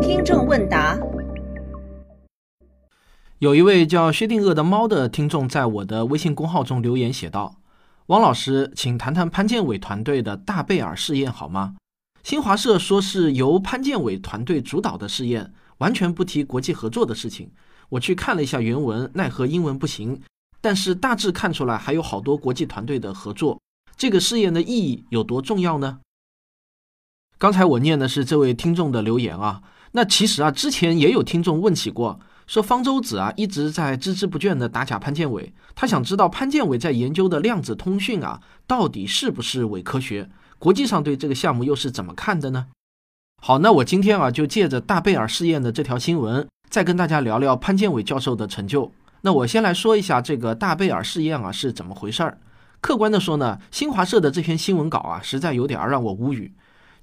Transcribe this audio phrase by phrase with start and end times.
[0.00, 0.98] 听众问答：
[3.38, 7.56] 有一位叫薛定谔的猫的听众在我的微信公号中留言写道
[8.06, 11.76] ：“汪老师，请谈谈潘建伟团队的大贝尔试验好吗？
[12.22, 17.50] 新华社说是由潘建伟团队主导的试验，完全不提国际合作的事情。
[17.90, 20.20] 我去看了一下原文，奈何英文不行，
[20.60, 23.60] 但是大致看出来还有好多国际团队的合作。
[23.96, 26.00] 这个试验的意义有多重要呢？”
[27.38, 40.28] 刚才我念的是这位听众的留言啊，那其实啊，之前也有听众问起过，说方舟子啊一直在孜孜不倦地打假潘建伟，他想知道潘建伟在研究的量子通讯啊，到底是不是伪科学？
[40.58, 42.66] 国际上对这个项目又是怎么看的呢？
[43.40, 48.90] 好，那我今天啊就借着大贝尔试验的这条新闻，再跟大家聊聊潘建伟教授的成就。
[49.20, 52.38] 那我先来说一下这个大贝尔试验啊是怎么回事儿。
[52.80, 56.52] 客观的说呢，新华社的这篇新闻稿啊，实在有点让我无语。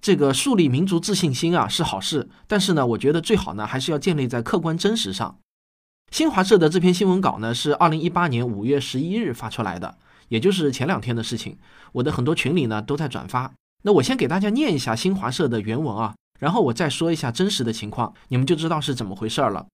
[0.06, 5.40] 这个树立民族自信心啊是好事，但是呢，我觉得最好呢还是要建立在客观真实上。
[6.12, 11.58] 新华社的这篇新闻稿呢是二零一八年五月十一日发出来的，也就是前两天的事情。
[11.92, 13.52] 我的很多群里呢都在转发。
[13.82, 19.66] 那我先给大家念一下新华社的原文啊，然后我再说一下真实的情况，你们就知道是怎么回事了。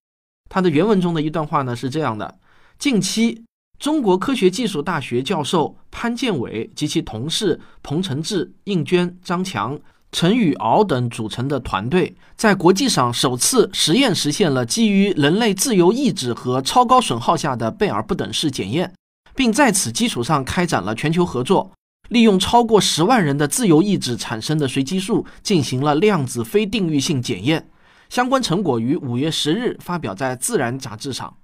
[0.48, 2.38] 它的原文中的一段话呢是这样的：
[2.78, 3.44] 近期，
[3.78, 9.78] 中国科学技术大学教授潘建伟及其同事彭承志、应娟、张强。
[10.12, 18.92] 陈宇敖等组成的团队，在国际上首次实验实现了基于人类自由意志和超高损耗下的贝尔不等式检验，
[19.34, 21.72] 并在此基础上开展了全球合作，
[22.10, 27.68] 利用超过十万人的自由意志产生的随机数进行了量子非定域性检验。
[28.10, 31.34] 相关成果于五月十日发表在《自然》杂志上。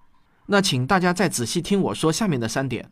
[0.47, 2.91] 那请大家再仔细听我说下面的三点：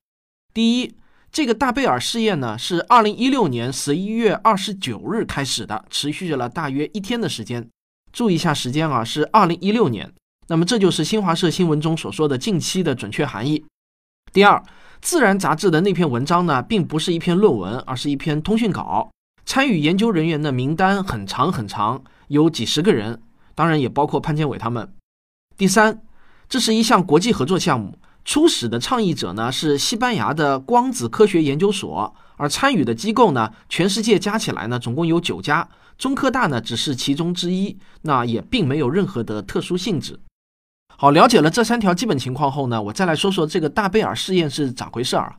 [0.54, 0.94] 第一。
[1.36, 7.68] 这个大贝尔试验呢，是二零一六年十一月二十九日开始的，持续了大约一天的时间。
[8.10, 10.10] 注意一下时间啊，是二零一六年。
[10.46, 13.62] 那么这就是新华社新闻中所说的近期的准确含义。
[14.32, 14.56] 第二，
[15.02, 19.10] 《自然》杂志的那篇文章呢，并不是一篇论文，而是一篇通讯稿。
[19.44, 23.20] 参与研究人员的名单很长很长，有几十个人，
[23.54, 24.90] 当然也包括潘建伟他们。
[25.58, 26.00] 第三，
[26.48, 27.98] 这是一项国际合作项目。
[28.26, 35.66] 初始的倡议者呢是西班牙的光子科学研究所，而参与的机构呢，全世界加起来呢总共有九家，
[35.96, 40.18] 中科大呢只是其中之一，那也并没有任何的特殊性质。
[40.98, 45.36] 好，了解了这三条基本情况后呢，我再来说说这个大贝尔试验是咋回事儿。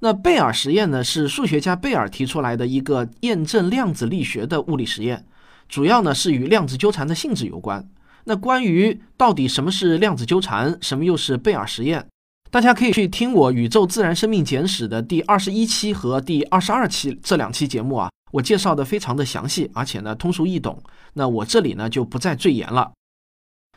[0.00, 5.24] 那贝尔实验呢是数学家贝尔提出来的一个验证量子力学的物理实验，
[5.70, 7.88] 主要呢是与量子纠缠的性质有关。
[8.24, 12.06] 那关于到底什么是量子纠缠，什么又是贝尔实验？
[12.50, 20.80] 大家可以去听我《宇宙自然生命简史》的第二十一期和第二十二期这两期节目啊，我介绍的非常的详细，而且呢通俗易懂。
[21.14, 22.92] 那我这里呢就不再赘言了。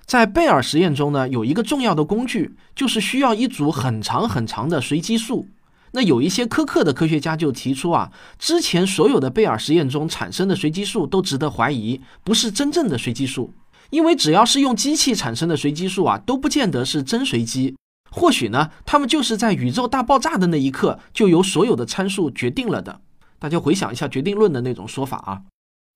[0.05, 5.47] 在贝尔实验中呢，有一个重要的工具，就是需要一组很长很长的随机数。
[5.91, 13.51] 那有一些苛刻的科学家就提出啊，之前所有的贝尔实验中产生的随机数都值得怀疑，不是真正的随机数，
[13.89, 17.75] 因为只要是用机器产生的随机数啊，都不见得是真随机。
[18.11, 23.01] 或许呢，他们就是在宇宙大爆炸的那一刻就由所有的参数决定了的。
[23.37, 25.41] 大家回想一下决定论的那种说法啊。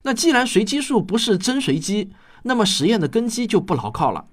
[0.03, 2.11] 那既然随机数不是真随机，
[2.43, 4.25] 那么实验的根基就不牢靠了。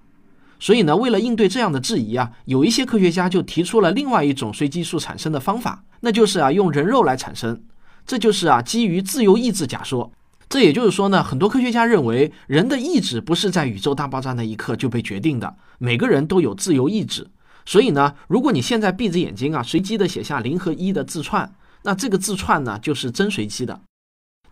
[0.59, 7.63] 所以呢，为了应对这样的质疑啊，有一些科学家就提出了另外一种随机数产生的方法，那就是啊用人肉来产生。
[8.05, 10.13] 这就是啊基于自由意志假说。
[10.49, 17.29] 这也就是说呢，很多科学家认为人的意志不是在宇宙大爆炸那一刻就被决定的，每个人都有自由意志。
[17.65, 23.81] 所以呢，如果你现在闭着眼睛啊，随机的写下零和一的字串，那这个字串呢就是真随机的。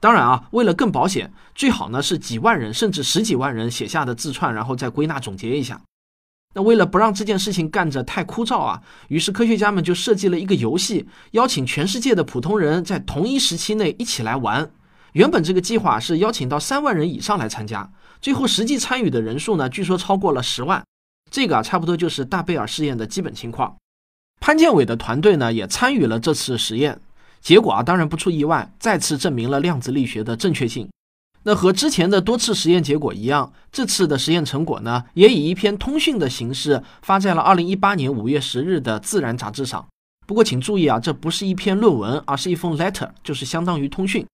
[0.00, 5.80] 当然啊，为了更保险，最好呢是几万人甚至十几万人写下的字串，然后再归纳总结一下。
[6.54, 14.70] 那为了不让这件事情干着太枯燥啊，于是科学家们就设计了一个游戏，邀请全世界的普通人在同一时期内一起来玩。
[15.12, 17.90] 原本这个计划是邀请到三万人以上来参加，
[18.20, 20.82] 最后实际参与的人数呢，据说超过了十万。
[21.30, 23.76] 这个啊，差不多就是大贝尔试验的基本情况。
[24.40, 27.00] 潘建伟的团队呢，也参与了这次实验，
[27.40, 30.88] 结果啊，当然不出意外，再次证明了量子力学的正确性。
[31.44, 39.86] 那和之前的多次实验结果一样，这次的实验成果呢，也以一篇通讯的形式发在了二零一八年五月十日的《自然》杂志上。
[40.26, 44.26] 不过请注意啊，这不是一篇论文，而是一封 letter，就是相当于通讯。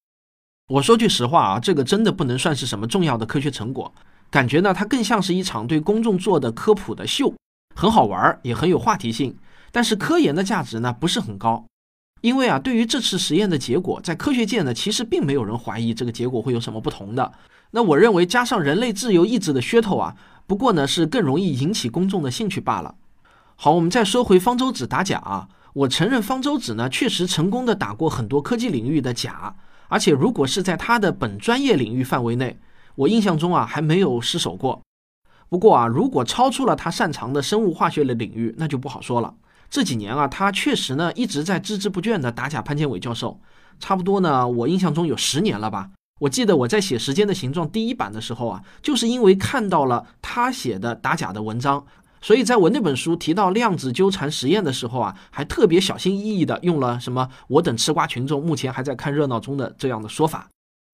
[0.69, 3.93] 我说句实话啊，这个真的不能算是什么重要的科学成果。
[4.35, 7.33] 感觉呢，它更像是一场对公众做的科普的秀，
[7.77, 9.37] 很好玩儿，也很有话题性。
[9.71, 11.65] 但是科研的价值呢，不是很高。
[12.21, 17.33] 因为啊，对于这次实验的结果，在科学界呢，其实并没有人怀疑这个结果会有什么不同的。
[17.71, 20.17] 那我认为，加上人类自由意志的噱头啊，
[20.49, 22.97] 不过呢是更容易引起公众的兴趣罢了。
[23.55, 29.55] 好，我们再说回方舟子打假啊，我承认方舟子呢确实成功的打过很多科技领域的假，
[29.87, 32.59] 而且如果是在他的本专业领域范围内，
[32.96, 34.81] 我印象中啊还没有失手过。
[35.49, 39.35] 不过啊，如果超出了他擅长的生物化学的领域，那就不好说了。
[39.70, 43.41] 这几年啊，他确实呢一直在孜孜不倦地打假潘建伟教授，
[43.79, 45.91] 差不多呢，我印象中有十年了吧。
[46.20, 51.85] 我记得我在写《时间的形状》第一版的时候啊，就是因为看到了他写的打假的文章，
[52.20, 60.49] 所以在我那本书提到量子纠缠实验的时候啊，还特别小心翼翼地用了什么“我等吃瓜群众目前还在看热闹中的”这样的说法。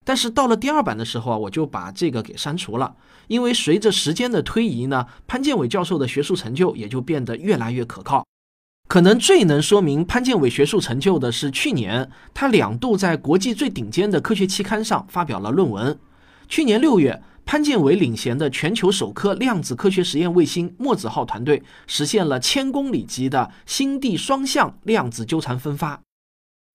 [0.05, 2.97] 但是到了第二版的时候啊，我就把这个给删除了，
[3.29, 8.26] 因为随着时间的推移呢，潘建伟教授的学术成就也就变得越来越可靠。
[8.88, 15.97] 可能最能说明潘建伟学术成就的是，去年他两度在国际最顶尖的科学期刊上发表了论文。
[16.49, 26.00] 去年六月，潘建伟领衔的全球首颗量子科学实验卫星“墨子号”团队实现了千公里级的星地双向量子纠缠分发，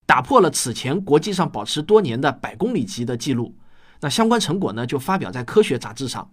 [0.06, 3.54] 打破了此前国际上保持多年的百公里级的记录。
[4.00, 6.30] 那相关成果呢，就发表在科学杂志上。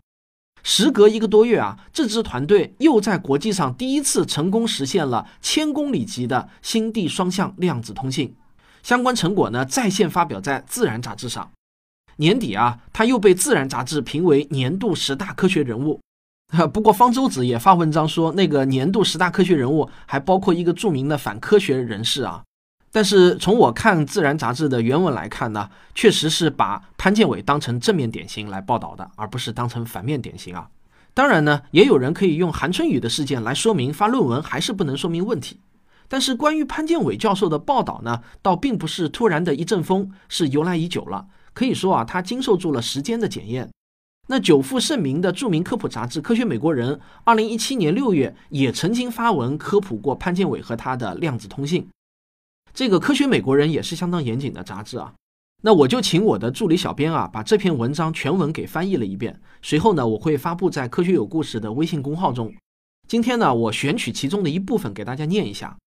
[0.63, 8.35] 时隔一个多月啊，这支团队又在国际上第一次成功实现了千公里级的星地双向量子通信。
[8.81, 11.51] 相关成果呢，在线发表在《自然》杂志上。
[12.17, 15.99] 年底啊，他又被《自然》杂志评为年度十大科学人物。
[16.71, 22.43] 不过方舟子也发文章说，那个年度十大科学人物还包括一个著名的反科学人士啊。
[22.93, 30.69] 但是从我看《自然》杂志的原文来看呢，确实是把潘建伟当成正面典型来报道的，而不是当成反面典型啊。
[31.15, 35.59] 当然呢，也有人可以用韩春雨的事件来说明发论文还是不能说明问题。
[36.07, 41.25] 但是关于潘建伟教授的报道呢，倒并不是突然的一阵风，是由来已久了。
[41.53, 43.67] 可以说啊，他经受住了时间的检验。
[44.27, 46.93] 那久负盛名的著名科普杂志《科学美国人》，
[47.23, 51.87] 二零一七年六月也曾经发文科普过潘建伟和他的量子通信。
[52.73, 55.13] 这个科学美国人也是相当严谨的杂志啊，
[55.61, 62.51] 那我就请我的助理小编啊，把这篇文章全文给翻译了一遍，随后呢，我会发布在科学有故事的微信公号中。
[63.07, 65.77] 今天呢，我选取其中的一部分给大家念一下。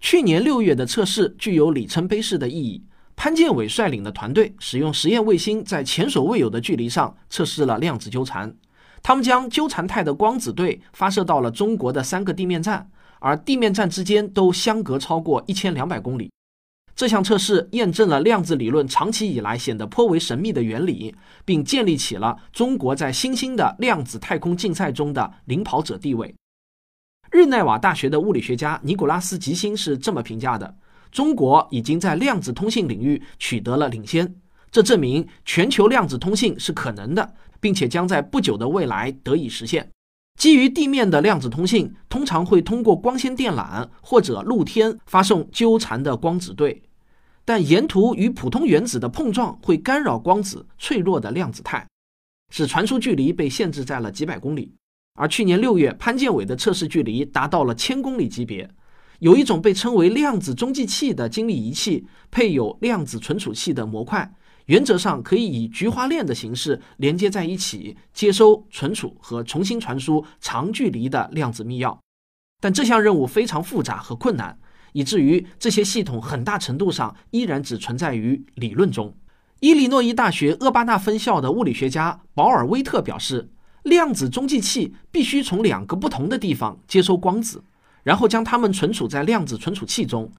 [0.00, 2.84] 去年六月的测试具有里程碑式的意义。
[3.16, 8.52] 潘建伟率领的团队使用实验卫星，在前所未有的距离上测试了量子纠缠。
[9.04, 12.90] 他们将纠缠态的光子对发射到了中国的三个地面站。
[13.24, 16.30] 而地面站之间都相隔超过一千两百公里，
[16.94, 26.34] 这项测试验证了量子理论长期以来显得颇为神秘的原理，并建立起了中国在新兴的量子太空竞赛中的领跑者地位。
[27.30, 30.76] 日内瓦大学的物理学家尼古拉斯·吉星是这么评价的
[31.10, 34.34] ：“中国已经在量子通信领域取得了领先，
[34.70, 39.90] 这证明全球量子通信是可能的，并且将在不久的未来得以实现。”
[40.38, 46.82] 基于地面的量子通信通常会通过光纤电缆或者露天发送纠缠的光子对，
[47.44, 51.86] 但沿途与普通原子的碰撞会干扰光子脆弱的量子态，
[52.52, 54.74] 使传输距离被限制在了几百公里。
[55.14, 58.68] 而去年六月，潘建伟的测试距离达到了千公里级别。
[59.20, 64.34] 有一种被称为量子中继器的精密仪器，配有量子存储器的模块。
[64.66, 71.98] 原则上可以以菊花链的形式连接在一起，接收、存储和重新传输长距离的量子密钥。
[72.60, 74.58] 但这项任务非常复杂和困难，
[74.92, 79.14] 以至于这些系统很大程度上依然只存在于理论中。
[79.60, 83.50] 伊利诺伊大学厄巴纳分校的物理学家保尔威特表示，
[83.82, 87.62] 量子中继器必须从两个不同的地方接收光子，
[88.02, 90.32] 然后将它们存储在量子存储器中，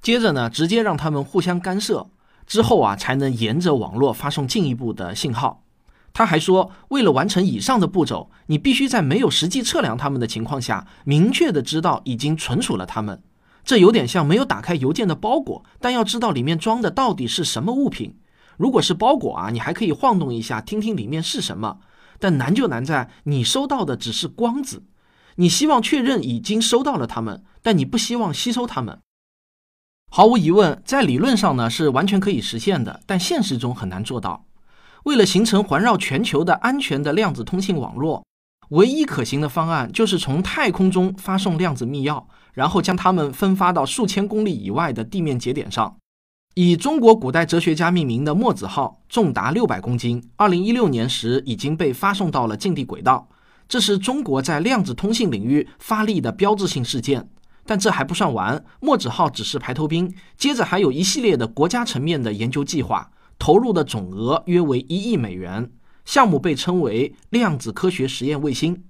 [0.00, 2.08] 接着呢，直接让它们互相干涉。
[2.46, 5.64] 之后啊，才能沿着网络发送进一步的信号。
[6.12, 13.22] 他还说，为了完成以上的步骤，你必须在没有实际测量它们的情况下，明确的知道已经存储了它们。
[13.64, 18.16] 这有点像没有打开邮件的包裹，但要知道里面装的到底是什么物品。
[18.56, 21.80] 如果是包裹啊，你还可以晃动一下，听听里面是什么。
[22.18, 24.84] 但难就难在你收到的只是光子，
[25.34, 29.00] 你希望确认已经收到了它们，但你不希望吸收它们。
[30.16, 34.46] 毫无疑问，在理论上呢是完全可以实现的，但现实中很难做到。
[35.04, 38.24] 为了形成环绕全球的安全的量子通信网络，
[38.70, 45.94] 唯一可行的方案就是从太空中发送量子密钥，然后将它们分发到数千公里以外的地面节点上。
[46.54, 53.28] 以中国古代哲学家命名的墨子号重达六百公斤，二零一六年时已经被发送到了近地轨道。
[53.68, 57.28] 这是中国在量子通信领域发力的标志性事件。
[57.66, 65.70] 但这还不算完，墨子号只是排头兵，接着还有一系列的国家层面的研究计划，投入的总额约为一亿美元。
[66.04, 68.84] 项目被称为量子科学实验卫星。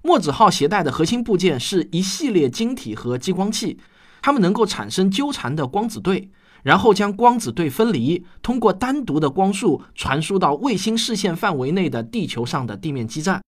[0.00, 3.78] 墨子号携带的核心部件是一系列晶体和激光器，
[4.22, 6.30] 它们能够产生纠缠的光子对，
[6.62, 13.42] 然后将光子对分离，通过单独的光束传输到卫星视线范围内的地球上的地面基站。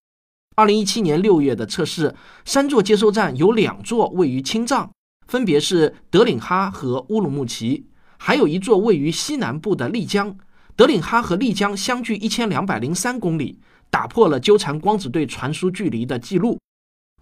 [0.61, 2.15] 二零一七年六月的测试，
[2.45, 4.91] 三座接收站有两座位于青藏，
[5.27, 7.87] 分别是德领哈和乌鲁木齐，
[8.19, 10.37] 还有一座位于西南部的丽江。
[10.77, 16.59] 德领哈和丽江相距一千两百零三公里，打破了纠缠光子对传输距离的记录。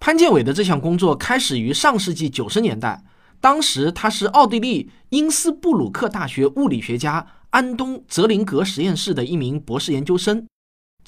[0.01, 3.05] 潘建伟的这项工作开始于上世纪九十年代，
[3.41, 10.45] 当时他是奥地利因斯布鲁克大学物理学家安东·泽林格实验室的一名博士研究生。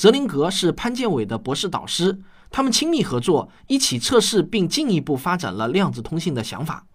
[0.00, 2.18] 泽林格是潘建伟的博士导师，
[2.50, 6.86] 他们亲密合作，一起测试并进一步发展了量子通信的想法。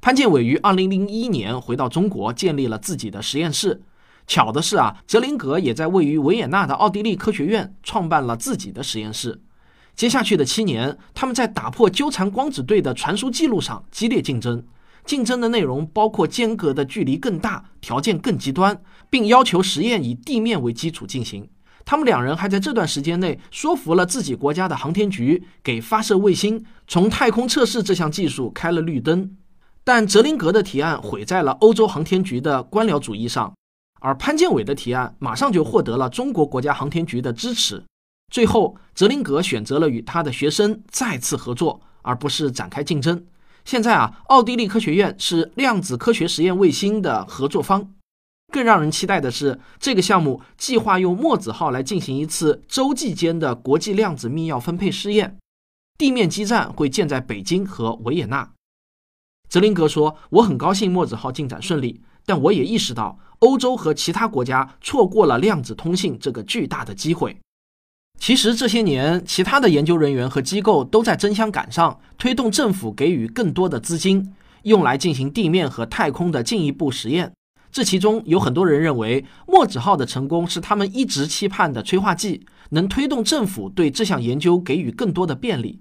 [0.00, 3.82] 潘建伟于二零零一年回到中国，建立了自己的实验室。
[4.28, 9.42] 巧的是啊，泽林格也在位于维也纳的奥地利科学院创办了自己的实验室。
[9.96, 14.64] 接下去的七年，他们在打破纠缠光子对的传输记录上激烈竞争，
[15.04, 21.48] 竞争的内容包括间隔的距离更大、条件更极端，并要求实验以地面为基础进行。
[21.92, 29.36] 他们两人还在这段时间内说服了自己国家的航天局，给发射卫星从太空测试这项技术开了绿灯。
[29.84, 33.52] 但泽林格的提案毁在了欧洲航天局的官僚主义上，
[34.00, 37.84] 而潘建伟的提案马上就获得了中国国家航天局的支持。
[38.32, 43.22] 最后，泽林格选择了与他的学生再次合作，而不是展开竞争。
[43.66, 47.92] 现在啊，奥地利科学院是量子科学实验卫星的合作方。
[48.52, 55.38] 更让人期待的是，这个项目计划用墨子号来进行一次洲际间的国际量子密钥分配试验，
[55.96, 58.52] 地面基站会建在北京和维也纳。
[59.48, 67.36] 泽林格说：“我很高兴墨子号进展顺利，但我也意识到欧洲和其他国家错过了量子通信这个巨大的机会。”
[68.20, 77.32] 其实这些年，其他的研究人员和机构都在争相赶上，推动政府给予更多的资金，用来进行地面和太空的进一步实验。
[77.72, 85.80] 这其中有很多人认为，墨子号的成功是他们一直期盼的催化剂，能推动政府对这项研究给予更多的便利。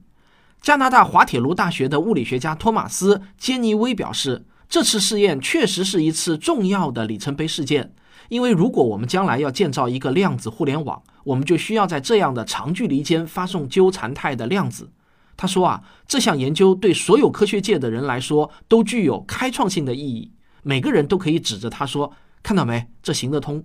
[0.61, 7.93] 加拿大滑铁卢大学的物理学家托马斯·杰尼威表示，这次试验确实是一次重要的里程碑事件，
[8.29, 14.89] 因为如果我们将来要建造一个量子互联网，我们就需要在这样的长距离间发送纠缠态的量子。
[15.35, 20.31] 他说啊，这项研究对所有科学界的人来说都具有开创性的意义。
[20.63, 22.13] 每个人都可以指着他说
[22.43, 23.63] ：“看到没，这行得通。”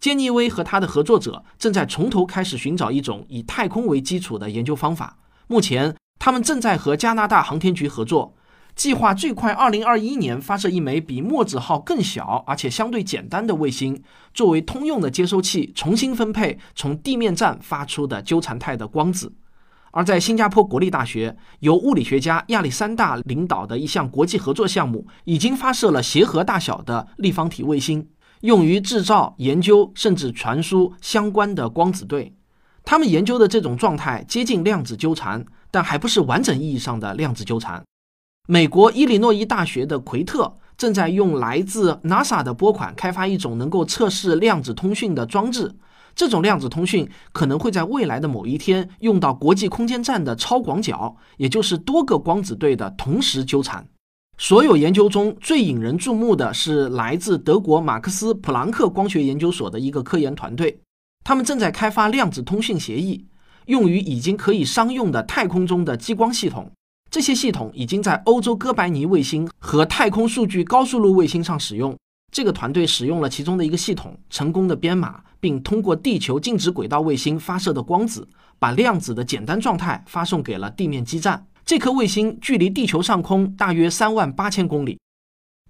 [0.00, 5.18] 杰尼威和他的合作者正在从头开始寻找一种以太空为基础的研究方法。
[5.46, 8.34] 目前，他们正在和加拿大航天局合作，
[8.74, 14.02] 计划最快2021年发射一枚比墨子号更小而且相对简单的卫星，
[14.34, 19.32] 作为通用的接收器，重新分配从地面站发出的纠缠态的光子。
[19.94, 28.08] 而在新加坡国立大学，由物理学家亚历山大领导的一项国际合作项目，已经发射了协和大小的立方体卫星，
[28.40, 32.34] 用于制造、研究甚至传输相关的光子对。
[32.82, 37.80] 他们研究的这种状态接近量子纠缠，但还不是完整意义上的量子纠缠。
[38.48, 45.72] 美国伊利诺伊大学的奎特正在用来自 NASA 的拨款开发一种能够测试量子通讯的装置。
[46.14, 53.86] 这种量子通讯可能会在未来的某一天用到国际空间站的超广角，也就是多个光子对的同时纠缠。
[54.36, 60.80] 所有研究中最引人注目的是来自德国马克思普朗克光学研究所的一个科研团队，
[61.24, 63.24] 他们正在开发量子通讯协议，
[63.66, 66.70] 用于已经可以商用的太空中的激光系统。
[67.10, 71.96] 这些系统已经在欧洲哥白尼卫星和太空数据高速路卫星上使用。
[72.34, 78.26] 这个团队使用了其中的一个系统，成功的编码，并通过地球静止轨道卫星发射的光子，
[78.58, 81.46] 把量子的简单状态发送给了地面基站。
[81.64, 84.98] 这颗卫星距离地球上空大约三万八千公里。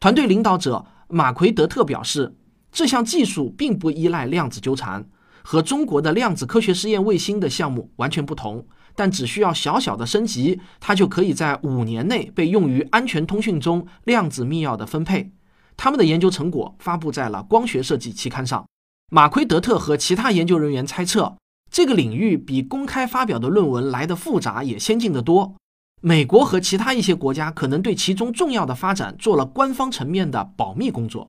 [0.00, 2.34] 团队领导者马奎德特表示，
[2.72, 5.06] 这项技术并不依赖量子纠缠，
[5.42, 8.66] 和中国的量子科学试验卫星的项目完全不同，
[8.96, 15.30] 但只需要小小的升级，它就可以在五年内被用于安全通讯中量子密钥的分配。
[15.76, 18.64] 他们的研究成果发布在了《光学设计》期刊上。
[19.10, 21.36] 马奎德特和其他研究人员猜测，
[21.70, 25.54] 这个领域比公开发表的论文来的复杂也先进得多。
[26.00, 31.28] 美国和其他一些国家可能对其中重要的发展做了官方层面的保密工作。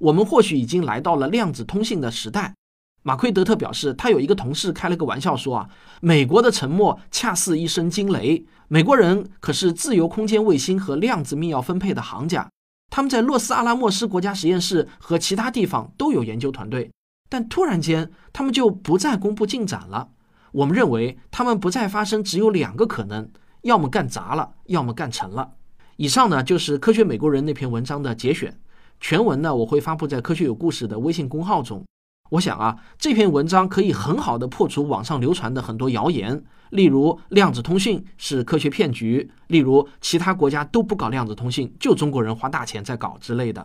[0.00, 2.54] 我们或许已经来到了量子通信的时代。
[3.02, 5.68] 马奎德特表示，他有一个同事开了个玩笑说啊，
[6.00, 8.44] 美国的沉默恰似一声惊雷。
[8.68, 12.50] 美国人可是自由空间卫星和量子密钥分配的行家，
[12.96, 16.90] 他们在洛斯阿拉莫斯国家实验室和其他地方都有研究团队，
[17.28, 20.08] 但突然间他们就不再公布进展了。
[20.50, 23.28] 我们认为他们不再发生只有两个可能，
[23.64, 25.52] 要么干砸了，要么干成了。
[25.98, 28.58] 以上呢就是科学美国人那篇文章的节选，
[28.98, 31.84] 全文呢我会发布在科学有故事的微信公号中。
[32.30, 43.64] 我想啊，这篇文章可以很好的破除网上流传的很多谣言，例如量子通讯是科学骗局，例如其他国家都不搞量子通讯，就中国人花大钱在搞之类的。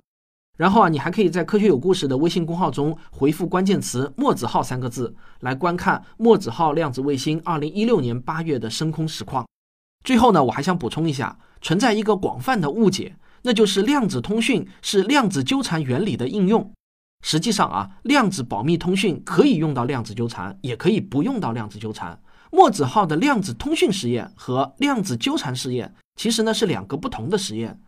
[0.58, 9.48] 然后啊，你还可以在科学有故事的微信公号中回复关键词“墨子号”三个字，来观看墨子号量子卫星二零一六年八月的升空实况。
[10.03, 16.72] 最后呢，我还想补充一下，存在一个广泛的误解，那就是量子通讯是量子纠缠原理的应用。
[17.24, 22.20] 实际上啊，量子保密通讯可以用到量子纠缠，也可以不用到量子纠缠。
[22.51, 27.81] 墨子号的量子通讯实验和量子纠缠实验其实呢是两个不同的实验。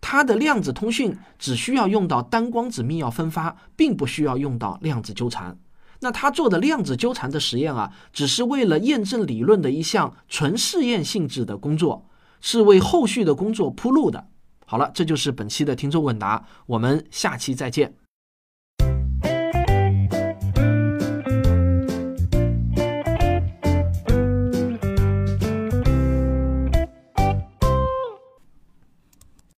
[0.00, 5.58] 它的量子通讯只需要用到单光子密钥分发，并不需要用到量子纠缠。
[6.00, 12.08] 那他做的量子纠缠的实验啊，只是为了验证理论的一项纯试验性质的工作，
[12.40, 14.26] 是为后续的工作铺路的。
[14.64, 17.94] 好了，这就是本期的听众问答，我们下期再见。